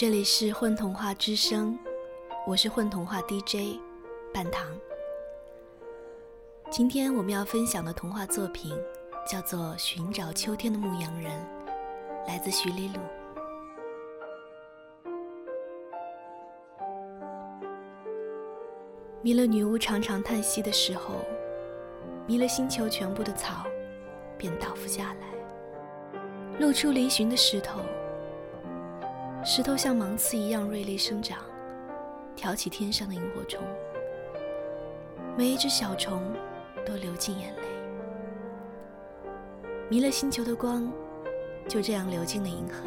[0.00, 1.76] 这里是混童话之声，
[2.46, 3.80] 我是混童话 DJ
[4.32, 4.64] 半糖。
[6.70, 8.72] 今天我们要分享的童话作品
[9.26, 11.32] 叫做《寻找秋天的牧羊人》，
[12.28, 13.00] 来自徐丽露。
[19.20, 21.16] 弥勒女巫常常叹息的时候，
[22.24, 23.66] 弥勒星球全部的草
[24.36, 26.20] 便倒伏下来，
[26.60, 27.80] 露出嶙峋的石头。
[29.50, 31.38] 石头像芒刺一样锐利生长，
[32.36, 33.64] 挑起天上的萤火虫。
[35.38, 36.22] 每一只小虫
[36.84, 37.62] 都流尽眼泪。
[39.88, 40.92] 弥勒星球的光
[41.66, 42.84] 就这样流进了银河。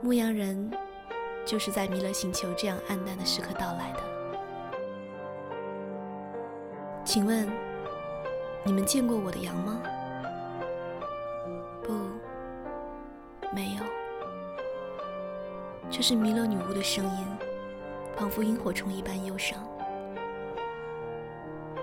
[0.00, 0.70] 牧羊人
[1.44, 4.00] 就是在弥勒星球这样暗淡的时刻到来的。
[7.04, 7.46] 请问，
[8.64, 9.82] 你们见过我的羊吗？
[11.82, 11.92] 不，
[13.54, 13.82] 没有。
[15.90, 17.26] 这是弥勒女巫的声音，
[18.14, 19.58] 仿佛萤火虫一般忧伤。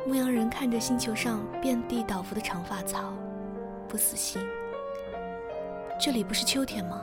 [0.06, 3.12] 牧羊人看着星球上遍地倒伏的长发草，
[3.89, 4.39] 不死心。
[6.00, 7.02] 这里不是秋天吗？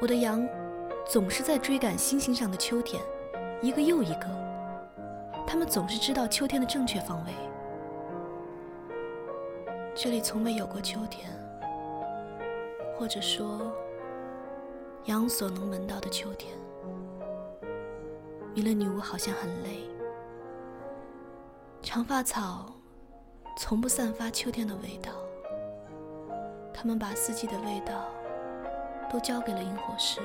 [0.00, 0.46] 我的羊
[1.08, 3.02] 总是在追赶星星上的秋天，
[3.62, 4.26] 一个又一个。
[5.46, 7.32] 他们总是知道秋天的正确方位。
[9.94, 11.30] 这里从没有过秋天，
[12.98, 13.72] 或者说。
[15.06, 16.52] 羊所能闻到的秋天，
[18.52, 19.88] 弥勒女巫好像很累。
[21.80, 22.72] 长发草
[23.56, 25.12] 从不散发秋天的味道，
[26.74, 28.06] 他们把四季的味道
[29.08, 30.20] 都交给了萤火石，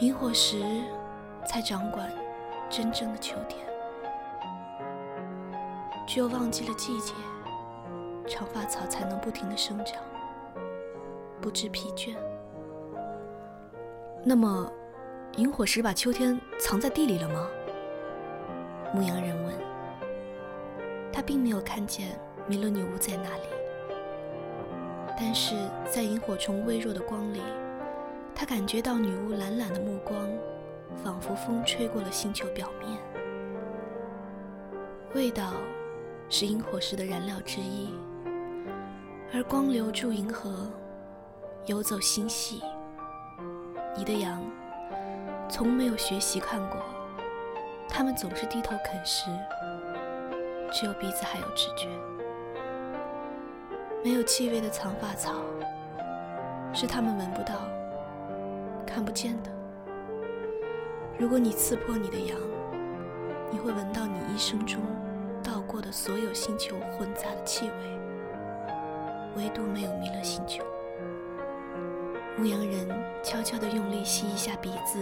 [0.00, 0.82] 萤火石
[1.46, 2.12] 才掌管
[2.68, 3.64] 真正的秋天。
[6.04, 7.14] 只有忘记了季节，
[8.26, 10.02] 长发草才能不停的生长，
[11.40, 12.16] 不知疲倦。
[14.26, 14.72] 那么，
[15.36, 17.46] 萤火石把秋天藏在地里了吗？
[18.94, 19.54] 牧羊人问。
[21.12, 23.42] 他并没有看见弥勒女巫在那里，
[25.18, 25.54] 但是
[25.90, 27.42] 在萤火虫微弱的光里，
[28.34, 30.26] 他感觉到女巫懒懒的目光，
[31.04, 32.98] 仿佛风吹过了星球表面。
[35.14, 35.52] 味道
[36.30, 37.90] 是萤火石的燃料之一，
[39.34, 40.66] 而光流注银河，
[41.66, 42.62] 游走星系。
[43.96, 44.42] 你的羊
[45.48, 46.80] 从没有学习看过，
[47.88, 49.30] 它们总是低头啃食，
[50.72, 51.88] 只有鼻子还有知觉。
[54.02, 55.34] 没有气味的藏发草
[56.72, 57.54] 是它们闻不到、
[58.84, 59.50] 看不见的。
[61.16, 62.36] 如果你刺破你的羊，
[63.50, 64.80] 你会闻到你一生中
[65.40, 68.00] 到过的所有星球混杂的气味，
[69.36, 70.64] 唯独没有弥勒星球。
[72.36, 72.88] 牧羊人
[73.22, 74.98] 悄悄地用力吸一下鼻子，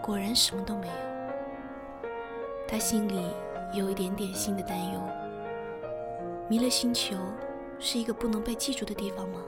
[0.00, 0.94] 果然什么都没有。
[2.68, 3.20] 他心里
[3.72, 5.00] 有一点点新的担忧：
[6.48, 7.16] 弥勒星球
[7.80, 9.40] 是一个不能被记住的地方吗？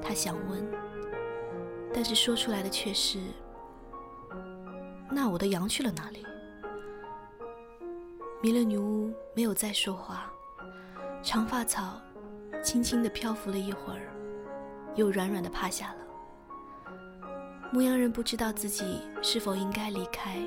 [0.00, 0.66] 他想问，
[1.92, 3.18] 但是说出来的却是
[5.12, 6.24] ：“那我的羊去了哪里？”
[8.42, 10.32] 弥勒女巫没有再说话，
[11.22, 12.00] 长发草
[12.62, 14.00] 轻轻地漂浮了一会儿。
[14.94, 15.98] 又软软的趴下了。
[17.72, 20.38] 牧羊人不知道自己是否应该离开，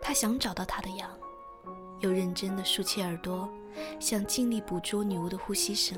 [0.00, 1.08] 他想找到他的羊，
[2.00, 3.48] 又认真的竖起耳朵，
[4.00, 5.96] 想尽力捕捉女巫的呼吸声。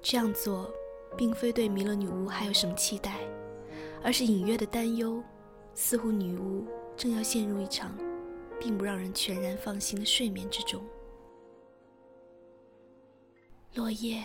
[0.00, 0.70] 这样做，
[1.16, 3.18] 并非对弥勒女巫还有什么期待，
[4.02, 5.20] 而是隐约的担忧，
[5.74, 6.64] 似乎女巫
[6.96, 7.96] 正要陷入一场，
[8.60, 10.80] 并不让人全然放心的睡眠之中。
[13.74, 14.22] 落叶。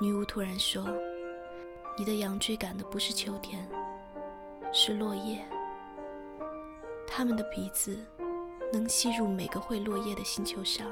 [0.00, 0.86] 女巫突然说
[1.98, 3.68] ：“你的羊追赶的不是秋天，
[4.72, 5.44] 是落叶。
[7.04, 7.98] 它们的鼻子
[8.72, 10.86] 能吸入每个会落叶的星球上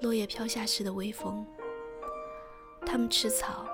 [0.00, 1.46] 落叶飘下时的微风。
[2.86, 3.66] 它们吃草，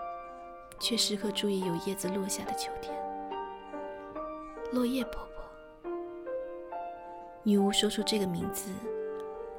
[0.80, 2.92] 却时刻注意有叶子落下的秋天。
[4.72, 5.92] 落叶婆婆。”
[7.44, 8.72] 女巫说出这个名字，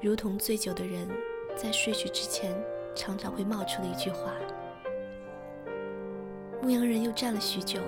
[0.02, 1.10] 如同醉酒的人
[1.56, 2.54] 在睡去之前。
[2.96, 4.32] 常常会冒出的一句话。
[6.62, 7.80] 牧羊人又站了许久，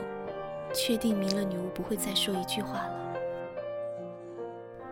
[0.73, 3.15] 确定弥勒女巫不会再说一句话了。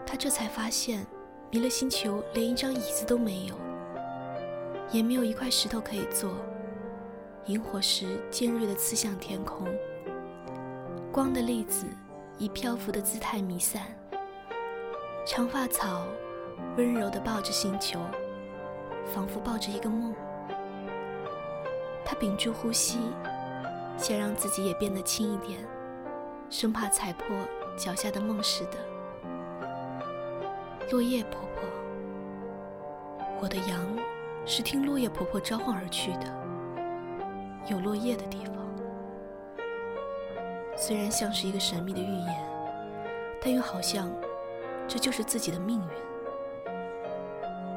[0.06, 1.06] 他这才发现，
[1.52, 3.56] 弥勒星球连一张椅子都没有，
[4.92, 6.32] 也没有一块石头可以坐。
[7.48, 9.68] 萤火石尖锐地刺向天空，
[11.12, 11.86] 光的粒子
[12.38, 13.82] 以漂浮的姿态弥散。
[15.26, 16.06] 长发草
[16.78, 18.00] 温柔地抱着星球。
[19.06, 20.14] 仿佛抱着一个梦，
[22.06, 23.00] 他屏住呼吸，
[23.98, 25.60] 想让自己也变得轻一点，
[26.50, 27.36] 生怕踩破
[27.78, 28.78] 脚下的梦似的。
[30.92, 33.80] 落叶婆婆，我的羊
[34.46, 36.26] 是听落叶婆婆召唤而去的，
[37.68, 38.54] 有落叶的地方。
[40.76, 42.36] 虽然像是一个神秘的预言，
[43.42, 44.12] 但又好像
[44.88, 45.88] 这就是自己的命运。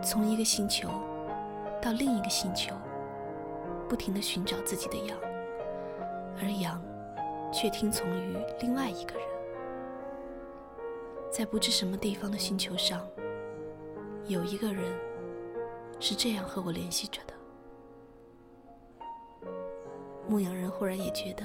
[0.03, 0.89] 从一个星球
[1.81, 2.75] 到另一个星球，
[3.89, 5.17] 不停地寻找自己的羊，
[6.41, 6.83] 而羊
[7.53, 9.27] 却听从于另外一个人。
[11.31, 13.07] 在不知什么地方的星球上，
[14.27, 14.85] 有一个人
[16.01, 17.35] 是这样和我联系着的。
[20.29, 21.45] 牧羊人忽然也觉得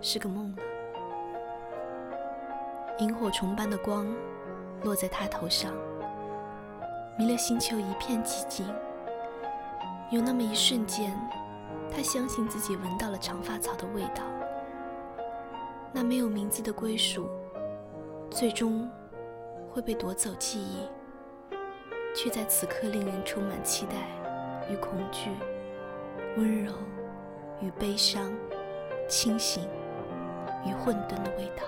[0.00, 0.62] 是个梦了。
[2.98, 4.12] 萤火虫般的光
[4.82, 5.72] 落在他头上，
[7.16, 8.66] 弥勒星球一片寂静。
[10.10, 11.14] 有那么一瞬间，
[11.90, 14.22] 他相信自己闻到了长发草的味道。
[15.92, 17.28] 那没有名字的归属，
[18.30, 18.88] 最终。
[19.70, 20.88] 会被夺走记忆，
[22.12, 23.92] 却在此刻令人充满期待
[24.68, 25.30] 与恐惧，
[26.36, 26.72] 温柔
[27.60, 28.32] 与悲伤，
[29.06, 29.62] 清醒
[30.66, 31.62] 与混沌的味道。